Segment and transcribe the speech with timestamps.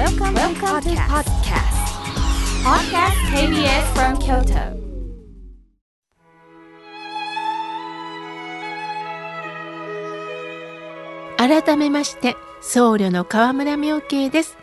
[0.00, 1.76] Welcome, Welcome to podcast.
[2.64, 4.80] Podcast KBS from Kyoto.
[11.36, 14.56] 改めまして僧侶の河村明慶です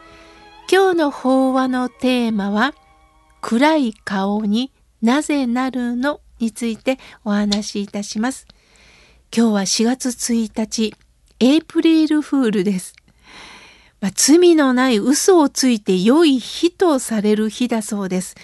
[0.71, 2.74] 今日の法話のテーマは
[3.42, 4.72] 暗い顔に
[5.04, 8.47] なぜなるのについてお話しいたします
[9.31, 10.96] 今日は4月1日
[11.40, 12.96] エイプリールフールです
[13.99, 18.35] まあ、罪のない嘘をついて良い日とされる日だそうです。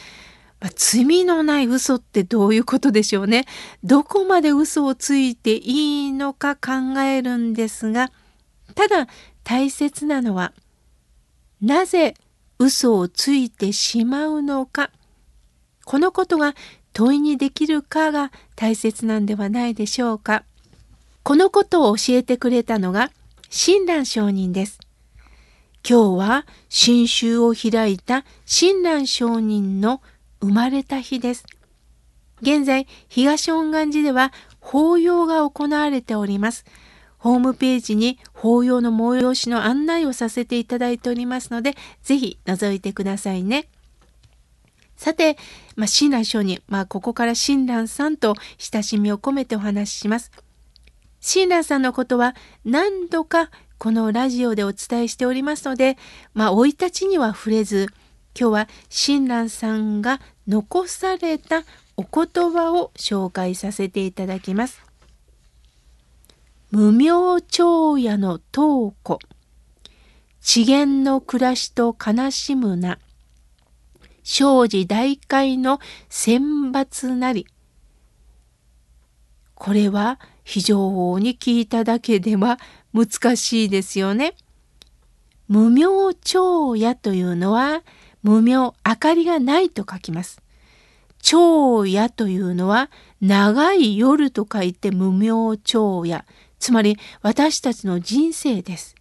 [0.59, 3.45] まあ、罪のない嘘ってどういうことでしょうね。
[3.83, 8.11] どこまで嘘をついていいのか考えるんですが、
[8.73, 9.07] ただ
[9.43, 10.53] 大切なのは、
[11.61, 12.15] なぜ
[12.59, 14.89] 嘘をついてしまうのか、
[15.85, 16.55] このことが
[16.93, 20.43] 問いにできるかが大切なんではないでしょうか。
[21.23, 23.11] このことを教えてくれたのが
[23.49, 24.79] 親鸞上人です。
[25.87, 30.01] 今日は新宗を開いた親鸞上人の
[30.39, 31.45] 生まれた日です。
[32.41, 34.31] 現在、東恩願寺では
[34.61, 36.63] 法要が行われております。
[37.17, 43.67] ホームページに法要の催しの案内をさせていただいておりますので、ぜひ覗いてくださいね。
[44.95, 45.37] さて、
[45.75, 50.31] まあ、親鸞上人、まあ、ここから親鸞さんと親しみを込めてお話しします。
[51.19, 53.49] 親鸞さんのことは何度か
[53.83, 55.97] このラジオでお伝えしておりますので、
[56.33, 57.89] まあ、生い立ちには触れず、
[58.33, 61.65] 今日は親鸞さんが残された
[61.97, 64.81] お言葉を紹介させていただきます。
[66.71, 69.19] 無名長夜の東古、
[70.39, 72.99] 次元の暮らしと悲しむな、
[74.23, 77.47] 生児大会の選抜なり。
[79.55, 82.59] これは非常に聞いただけでは
[82.93, 84.35] 難しいですよね。
[85.47, 87.83] 無明朝夜というのは
[88.21, 90.41] 無明明かりがないと書きます。
[91.19, 92.89] 朝夜というのは
[93.21, 96.23] 長い夜と書いて無明朝夜。
[96.59, 98.95] つまり私たちの人生です。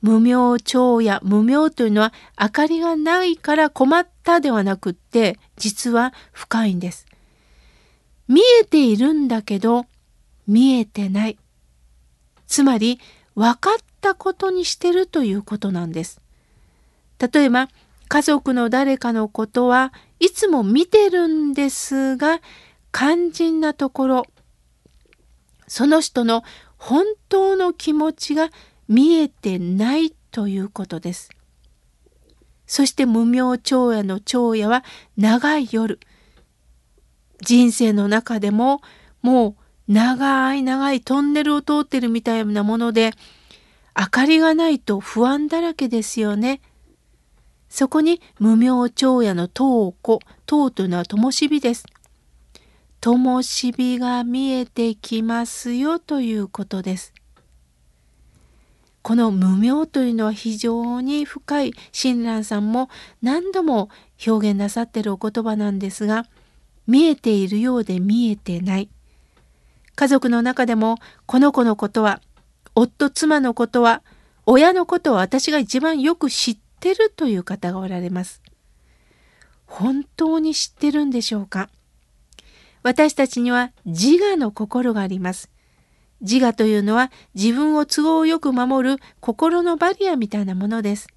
[0.00, 7.06] 無明朝夜、無明というのは明かりがないから困ったではなくって実は深いんです。
[8.28, 9.86] 見えているんだけど
[10.46, 11.38] 見えてない。
[12.48, 12.98] つまり
[13.36, 16.20] 分かったことにしてるということなんです。
[17.20, 17.68] 例えば
[18.08, 22.40] 家族の誰かのことはいつも見てるんですが
[22.92, 24.26] 肝心なところ
[25.66, 26.42] その人の
[26.78, 28.50] 本当の気持ちが
[28.88, 31.30] 見えてないということです。
[32.66, 34.84] そして無名長夜の長夜は
[35.16, 35.98] 長い夜。
[37.40, 38.80] 人生の中でも
[39.22, 39.56] もう
[39.88, 43.12] 長い長いトンネルを通ってるみたいなもので
[43.98, 46.60] 明かりがないと不安だらけですよね。
[47.68, 51.84] そこに無名長夜の灯子、灯というのは灯火です。
[53.00, 57.12] 灯火が見えてきますよということです。
[59.02, 62.90] この無名というのは非常に深い親鸞さんも
[63.22, 63.88] 何度も
[64.26, 66.26] 表現なさってるお言葉なんですが
[66.86, 68.90] 見えているようで見えてない
[69.98, 72.20] 家族の中でもこの子のことは
[72.76, 74.04] 夫妻のことは
[74.46, 78.40] 親のことは私が一番よく知ってるという方がおられます。
[79.66, 81.68] 本当に知ってるんでしょうか？
[82.84, 85.50] 私たちには自我の心があります。
[86.20, 91.08] 自我というのは自分を都合よく守る心のバリアみたいなものです。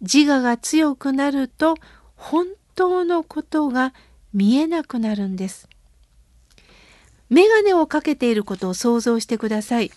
[0.00, 1.74] 自我が強くなると
[2.14, 2.46] 本
[2.76, 3.94] 当のことが
[4.32, 5.68] 見えなくなるんです。
[7.30, 9.90] メガネをかけていることを想像してください。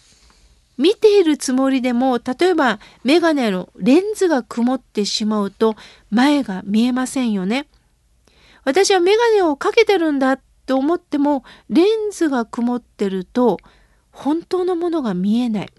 [0.78, 5.76] 見ているつもりでも例えばメガネのレンズが曇ってしまうと
[6.10, 7.68] 前が見えませんよね。
[8.64, 13.58] 私はメガネをかけてるんだと思ってもレンズが曇ってると
[14.12, 15.70] 本当のものが見えない。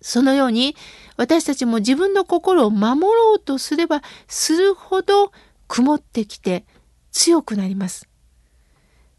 [0.00, 0.76] そのように
[1.16, 5.32] 私たちも自分の心を守ろうとすればするほど
[5.66, 6.64] 曇ってきて
[7.10, 8.08] 強くなります。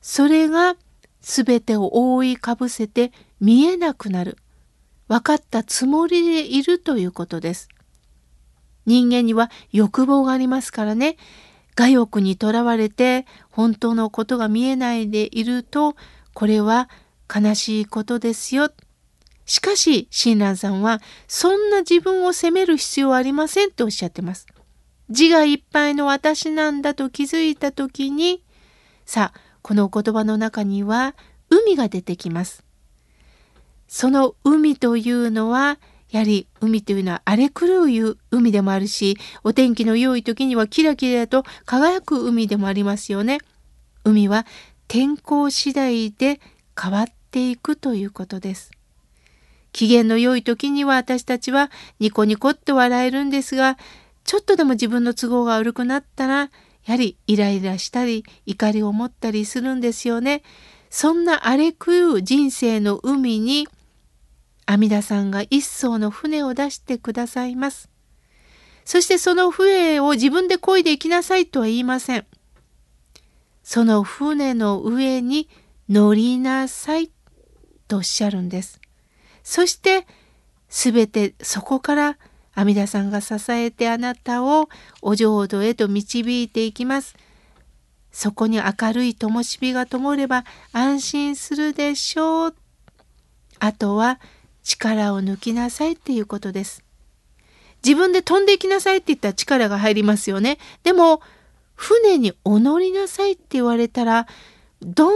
[0.02, 0.76] それが
[1.28, 4.38] 全てを覆いかぶせて見えなくなる。
[5.10, 7.68] 分かったつもりでいるということです。
[8.86, 11.18] 人間には欲望がありますからね。
[11.78, 15.98] 我欲にとらわれて本当のことが見えないでいると、
[16.34, 16.90] これは
[17.34, 18.72] 悲しいことですよ。
[19.46, 24.48] しかし、親鸞さんは、そんな自分を責める必要はありませんとおっしゃってます。
[25.10, 28.44] 自我いっぱいの私なんだと気づいたときに、
[29.06, 31.14] さあ、この言葉の中には
[31.50, 32.64] 海が出てきます。
[33.90, 35.78] その海というのは
[36.10, 43.40] やはり海というのは荒れ狂う海でもあるし、お天気の良い時にはキラキラと輝く海でもありますよね。
[44.06, 44.46] 海は
[44.88, 46.40] 天候次第で
[46.82, 48.72] 変わっていくということです。
[49.74, 53.78] 機嫌の良い時には私たちはニコニコって笑えるんですが、
[54.24, 56.52] ちょっとでも自分の都合が悪くなったら、
[56.88, 60.42] やはりイライラしたり怒りを持ったりするんですよね。
[60.90, 63.68] そんな荒れ狂う人生の海に
[64.66, 67.90] 阿弥陀さんが一艘の船を出してくださいます。
[68.86, 72.26] そしてその船を自分で漕いで行きなさいとは言いません。
[73.64, 75.50] その船の上に
[75.90, 77.12] 乗りなさい
[77.90, 78.80] とおっしゃるんです。
[79.44, 80.08] そして
[80.70, 82.18] すべてそこから
[82.58, 84.68] 阿弥陀さんが支えてあなたを
[85.04, 87.16] お浄土へと導いていきます。
[88.12, 90.44] そこに明るい灯火が灯れば
[90.74, 92.56] 安心するでしょう。
[93.60, 94.20] あとは
[94.64, 96.84] 力を抜きなさいっていうことです。
[97.86, 100.58] 自分で飛んでいきなさいって言ったら力が入りますよね。
[100.82, 101.22] でも、
[101.76, 104.26] 船にお乗りなさいって言われたら、
[104.82, 105.12] ドーン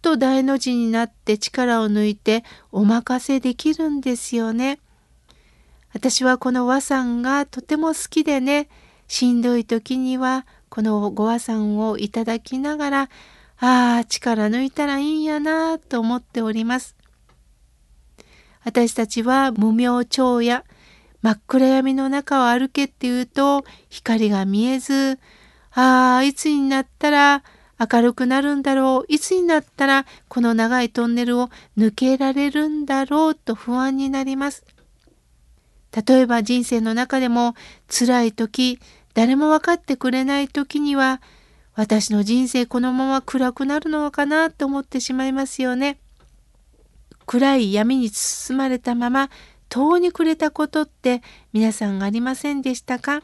[0.00, 4.78] と大の字になって力を抜いてお任せできるんですよね。
[5.92, 8.68] 私はこの和さんがとても好きでね、
[9.08, 13.02] しんどい時にはこのご和さんをいただきながら、
[13.58, 16.96] ああ、力抜いたらいいんやなと思っております。
[18.64, 20.64] 私たちは無明朝や
[21.22, 25.18] 真っ暗闇の中を歩けっていうと光が見えず、
[25.72, 27.42] ああ、いつになったら
[27.78, 34.64] 明るくなるんだろう、いつになったらこの長いトンネルを抜けられるんだろうと不安になります。
[35.94, 37.54] 例えば人生の中でも
[37.88, 38.78] 辛い時、
[39.14, 41.20] 誰も分かってくれない時には、
[41.74, 45.98] 私の人生このまま暗くなるのかなと思ってしまいますよね。
[47.26, 49.30] 暗い闇に包まれたまま
[49.68, 51.22] 遠に暮れたことって
[51.52, 53.22] 皆さんありませんでしたか？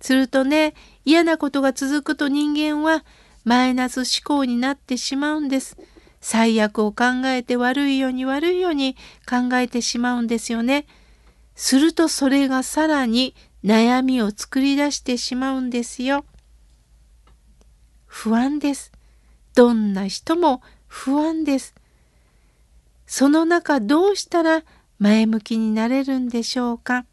[0.00, 3.04] するとね嫌なことが続くと人間は
[3.44, 5.76] マイナス思考になってしまうんです。
[6.20, 8.96] 最悪を考えて悪いように悪いように
[9.28, 10.86] 考えてしまうんですよね。
[11.56, 16.24] するとそれがさらに悩みを作り出してしまうんですよ。
[18.04, 18.92] 不安です。
[19.54, 21.74] どんな人も不安です。
[23.06, 24.62] その中どうしたら
[24.98, 27.06] 前向きになれるんでしょうか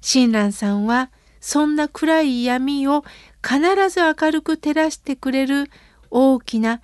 [0.00, 3.04] 親鸞さんはそんな暗い闇を
[3.42, 5.70] 必ず明るく照らしてくれる
[6.10, 6.80] 大きな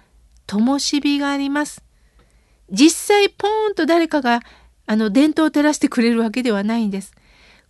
[0.46, 1.84] 灯火があります。
[2.70, 4.40] 実際ポーンと誰かが
[4.90, 7.12] あの伝統を照らしてくれるわけではないんです。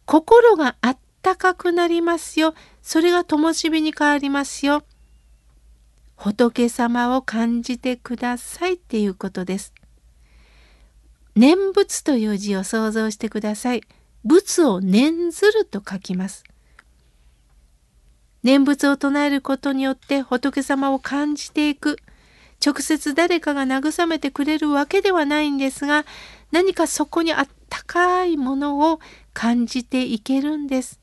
[0.05, 2.55] 心があったかくなりますよ。
[2.81, 4.85] それが灯火に変わりますよ。
[6.15, 9.75] 仏様を感じてくださいっていうことです。
[11.35, 13.83] 念仏という字を想像してください。
[14.25, 16.45] 仏を念ずると書きます。
[18.45, 21.99] 念仏を唱えることによって仏様を感じていく。
[22.65, 26.05] 直接誰かが慰めてくれるわけではないんですが、
[26.51, 29.01] 何かそこにあったかいものを
[29.33, 31.01] 感じていけるんです。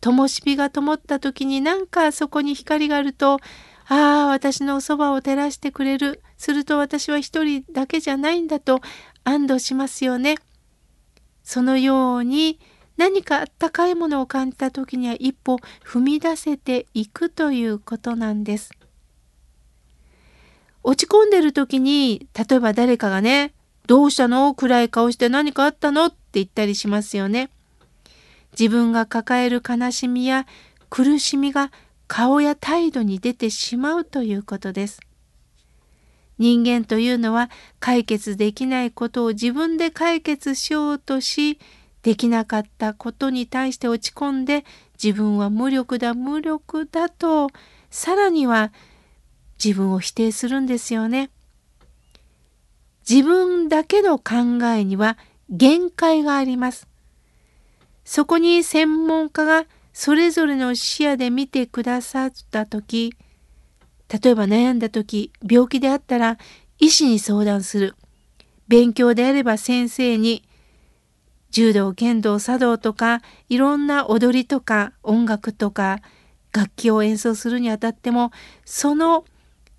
[0.00, 3.38] 灯火が灯った時になんかそこに光があると
[3.86, 8.80] ああ私のそばを照らしてくれるすると私は一人だけじゃないんだと
[9.24, 10.36] 安堵しますよね。
[11.42, 12.60] そのように
[12.96, 18.70] 何かあったかいものを感じた時には一歩踏み出せていくということなんです。
[20.82, 23.52] 落ち込んでる時に例えば誰かがね
[23.90, 24.54] 「どうしたの？
[24.54, 27.50] 暗い顔して何かあったの?」って言ったりしますよね。
[28.52, 30.46] 自分が抱える悲しみや
[30.90, 31.72] 苦しみが
[32.06, 35.00] 顔や態度に出てしまうということです。
[36.38, 41.58] 人間というのは解決できないことを自分で解決しようとし
[42.02, 44.64] できなかったことに対して落ち込んで
[45.02, 47.48] 自分は無力だ無力だと
[47.90, 48.72] さらには
[49.62, 51.30] 自分を否定するんですよね。
[53.08, 56.90] 自分だけの考えには限界があります。
[58.04, 63.14] そこに専門家がそれぞれの視野で見てくださった時
[64.08, 66.38] 例えば悩んだ時病気であったら
[66.78, 67.94] 医師に相談する
[68.66, 70.42] 勉強であれば先生に
[71.50, 76.00] 柔道剣道茶道とかいろんな踊りとか音楽とか
[76.52, 78.32] 楽器を演奏するにあたっても
[78.64, 79.24] その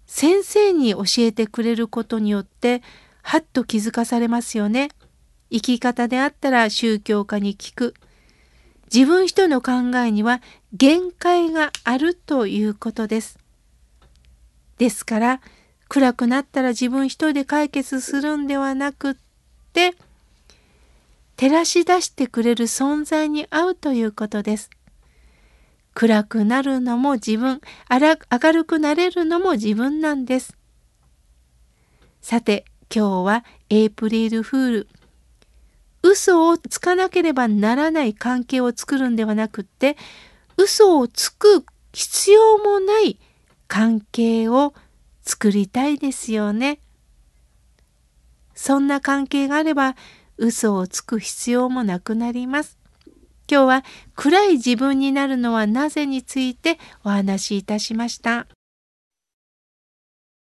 [0.06, 2.82] 先生に教えてくれることによって
[3.22, 4.90] はっと気づかされますよね。
[5.52, 7.94] 生き方であったら宗教家に聞く。
[8.94, 10.42] 自分人の考えには
[10.74, 13.40] 限界があるということです。
[14.78, 15.42] ですから
[15.88, 19.16] 暗くなったら自分一人で解決するんではなくっ
[19.74, 19.94] て
[21.38, 24.70] 照らし出してくれる存在に会うということです。
[25.94, 30.56] 暗くなるのも自分、明るくなれるのも自分なんです。
[32.22, 34.88] さて、今日はエイプリルフール。
[36.04, 39.96] 嘘をつかなければならない関係を作るんではなくって、
[40.58, 43.18] 嘘をつく必要もない
[43.70, 44.74] 関係を
[45.22, 46.80] 作りたいですよね。
[48.54, 49.96] そんな関係があれば
[50.38, 52.78] 嘘をつく必要もなくなります。
[53.50, 53.84] 今日は
[54.16, 58.48] 暗い自分になるのはなぜについてお話しいたしました。